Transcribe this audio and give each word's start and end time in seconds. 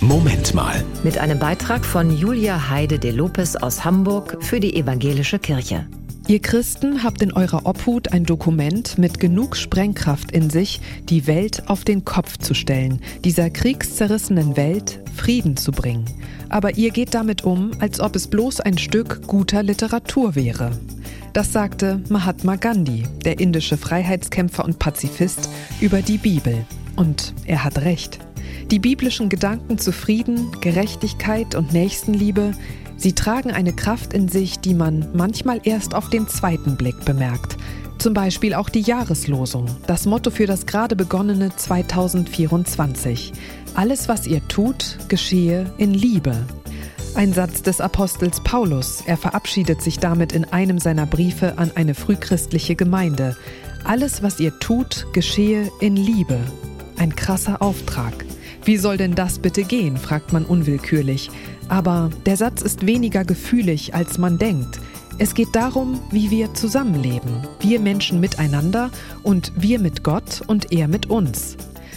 Moment 0.00 0.54
mal. 0.54 0.84
Mit 1.02 1.18
einem 1.18 1.40
Beitrag 1.40 1.84
von 1.84 2.16
Julia 2.16 2.70
Heide 2.70 3.00
de 3.00 3.10
Lopez 3.10 3.56
aus 3.56 3.84
Hamburg 3.84 4.36
für 4.40 4.60
die 4.60 4.76
Evangelische 4.76 5.40
Kirche. 5.40 5.88
Ihr 6.28 6.40
Christen 6.40 7.02
habt 7.02 7.20
in 7.20 7.32
eurer 7.32 7.66
Obhut 7.66 8.12
ein 8.12 8.24
Dokument 8.24 8.96
mit 8.96 9.18
genug 9.18 9.56
Sprengkraft 9.56 10.30
in 10.30 10.50
sich, 10.50 10.80
die 11.08 11.26
Welt 11.26 11.64
auf 11.66 11.82
den 11.82 12.04
Kopf 12.04 12.38
zu 12.38 12.54
stellen, 12.54 13.00
dieser 13.24 13.50
kriegszerrissenen 13.50 14.56
Welt 14.56 15.00
Frieden 15.16 15.56
zu 15.56 15.72
bringen. 15.72 16.04
Aber 16.48 16.76
ihr 16.76 16.90
geht 16.90 17.14
damit 17.14 17.42
um, 17.42 17.72
als 17.80 17.98
ob 17.98 18.14
es 18.14 18.28
bloß 18.28 18.60
ein 18.60 18.78
Stück 18.78 19.26
guter 19.26 19.64
Literatur 19.64 20.36
wäre. 20.36 20.70
Das 21.32 21.52
sagte 21.52 22.02
Mahatma 22.08 22.54
Gandhi, 22.54 23.02
der 23.24 23.40
indische 23.40 23.76
Freiheitskämpfer 23.76 24.64
und 24.64 24.78
Pazifist, 24.78 25.50
über 25.80 26.02
die 26.02 26.18
Bibel. 26.18 26.64
Und 26.94 27.34
er 27.46 27.64
hat 27.64 27.78
recht. 27.78 28.20
Die 28.70 28.78
biblischen 28.78 29.30
Gedanken 29.30 29.78
zu 29.78 29.92
Frieden, 29.92 30.52
Gerechtigkeit 30.60 31.54
und 31.54 31.72
Nächstenliebe, 31.72 32.52
sie 32.98 33.14
tragen 33.14 33.50
eine 33.50 33.72
Kraft 33.72 34.12
in 34.12 34.28
sich, 34.28 34.60
die 34.60 34.74
man 34.74 35.08
manchmal 35.14 35.60
erst 35.64 35.94
auf 35.94 36.10
den 36.10 36.28
zweiten 36.28 36.76
Blick 36.76 37.02
bemerkt. 37.06 37.56
Zum 37.96 38.12
Beispiel 38.12 38.52
auch 38.52 38.68
die 38.68 38.82
Jahreslosung, 38.82 39.66
das 39.86 40.04
Motto 40.04 40.30
für 40.30 40.44
das 40.44 40.66
gerade 40.66 40.96
begonnene 40.96 41.56
2024. 41.56 43.32
Alles, 43.74 44.06
was 44.06 44.26
ihr 44.26 44.46
tut, 44.48 44.98
geschehe 45.08 45.72
in 45.78 45.94
Liebe. 45.94 46.36
Ein 47.14 47.32
Satz 47.32 47.62
des 47.62 47.80
Apostels 47.80 48.42
Paulus, 48.44 49.02
er 49.06 49.16
verabschiedet 49.16 49.80
sich 49.80 49.98
damit 49.98 50.32
in 50.32 50.44
einem 50.44 50.78
seiner 50.78 51.06
Briefe 51.06 51.56
an 51.56 51.72
eine 51.74 51.94
frühchristliche 51.94 52.76
Gemeinde. 52.76 53.34
Alles, 53.84 54.22
was 54.22 54.38
ihr 54.40 54.58
tut, 54.58 55.06
geschehe 55.14 55.70
in 55.80 55.96
Liebe. 55.96 56.38
Ein 56.98 57.16
krasser 57.16 57.62
Auftrag. 57.62 58.27
Wie 58.68 58.76
soll 58.76 58.98
denn 58.98 59.14
das 59.14 59.38
bitte 59.38 59.64
gehen, 59.64 59.96
fragt 59.96 60.34
man 60.34 60.44
unwillkürlich. 60.44 61.30
Aber 61.68 62.10
der 62.26 62.36
Satz 62.36 62.60
ist 62.60 62.84
weniger 62.84 63.24
gefühlig, 63.24 63.94
als 63.94 64.18
man 64.18 64.36
denkt. 64.36 64.78
Es 65.16 65.32
geht 65.32 65.56
darum, 65.56 65.98
wie 66.10 66.30
wir 66.30 66.52
zusammenleben. 66.52 67.46
Wir 67.60 67.80
Menschen 67.80 68.20
miteinander 68.20 68.90
und 69.22 69.52
wir 69.56 69.78
mit 69.78 70.04
Gott 70.04 70.42
und 70.48 70.70
er 70.70 70.86
mit 70.86 71.06
uns. 71.06 71.56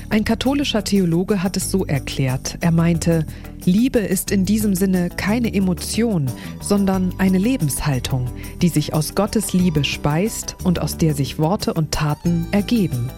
Ein 0.10 0.24
katholischer 0.24 0.86
Theologe 0.86 1.44
hat 1.44 1.58
es 1.58 1.70
so 1.70 1.86
erklärt. 1.86 2.58
Er 2.62 2.72
meinte, 2.72 3.26
Liebe 3.66 4.00
ist 4.00 4.32
in 4.32 4.46
diesem 4.46 4.74
Sinne 4.74 5.10
keine 5.10 5.54
Emotion, 5.54 6.28
sondern 6.62 7.14
eine 7.18 7.38
Lebenshaltung, 7.38 8.30
die 8.62 8.70
sich 8.70 8.94
aus 8.94 9.14
Gottes 9.14 9.52
Liebe 9.52 9.84
speist 9.84 10.56
und 10.64 10.80
aus 10.80 10.96
der 10.96 11.16
sich 11.16 11.38
Worte 11.38 11.74
und 11.74 11.92
Taten 11.92 12.48
ergeben. 12.52 13.10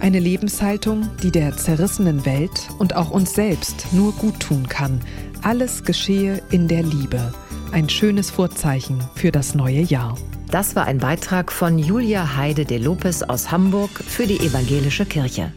Eine 0.00 0.20
Lebenshaltung, 0.20 1.10
die 1.22 1.32
der 1.32 1.56
zerrissenen 1.56 2.24
Welt 2.24 2.68
und 2.78 2.94
auch 2.94 3.10
uns 3.10 3.34
selbst 3.34 3.92
nur 3.92 4.12
gut 4.12 4.38
tun 4.38 4.68
kann. 4.68 5.00
Alles 5.42 5.82
geschehe 5.84 6.40
in 6.50 6.68
der 6.68 6.84
Liebe. 6.84 7.34
Ein 7.72 7.88
schönes 7.88 8.30
Vorzeichen 8.30 9.02
für 9.16 9.32
das 9.32 9.54
neue 9.54 9.80
Jahr. 9.80 10.16
Das 10.50 10.76
war 10.76 10.86
ein 10.86 10.98
Beitrag 10.98 11.50
von 11.52 11.78
Julia 11.78 12.36
Heide 12.36 12.64
de 12.64 12.78
Lopez 12.78 13.22
aus 13.22 13.50
Hamburg 13.50 13.90
für 13.90 14.26
die 14.26 14.38
Evangelische 14.38 15.04
Kirche. 15.04 15.52